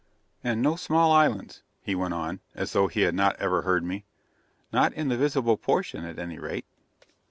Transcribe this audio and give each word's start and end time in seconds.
"And 0.43 0.63
no 0.63 0.77
small 0.77 1.11
islands," 1.11 1.61
he 1.83 1.93
went 1.93 2.15
on, 2.15 2.39
as 2.55 2.73
though 2.73 2.87
he 2.87 3.01
had 3.01 3.13
not 3.13 3.35
ever 3.35 3.61
heard 3.61 3.83
me. 3.83 4.03
"Not 4.73 4.93
in 4.93 5.09
the 5.09 5.15
visible 5.15 5.57
portion, 5.57 6.05
at 6.05 6.17
any 6.17 6.39
rate." 6.39 6.65